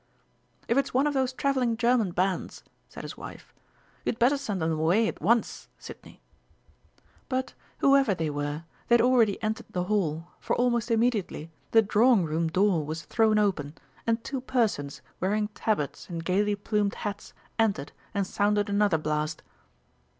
"If 0.67 0.79
it's 0.79 0.95
one 0.95 1.05
of 1.05 1.13
those 1.13 1.31
travelling 1.31 1.77
German 1.77 2.11
bands," 2.11 2.63
said 2.89 3.03
his 3.03 3.17
wife, 3.17 3.53
"you'd 4.03 4.17
better 4.17 4.35
send 4.35 4.59
them 4.59 4.71
away 4.71 5.07
at 5.07 5.21
once, 5.21 5.67
Sidney." 5.77 6.23
But, 7.29 7.53
whoever 7.81 8.15
they 8.15 8.31
were, 8.31 8.63
they 8.87 8.95
had 8.95 9.01
already 9.01 9.39
entered 9.43 9.67
the 9.69 9.83
hall, 9.83 10.25
for 10.39 10.55
almost 10.55 10.89
immediately 10.89 11.51
the 11.69 11.83
drawing 11.83 12.25
room 12.25 12.47
door 12.47 12.83
was 12.83 13.03
thrown 13.03 13.37
open 13.37 13.75
and 14.07 14.23
two 14.23 14.41
persons 14.41 15.03
wearing 15.19 15.49
tabards 15.49 16.07
and 16.09 16.25
gaily 16.25 16.55
plumed 16.55 16.95
hats 16.95 17.35
entered 17.59 17.91
and 18.11 18.25
sounded 18.25 18.69
another 18.71 18.97
blast. 18.97 19.43